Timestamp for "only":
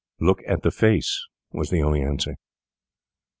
1.83-2.01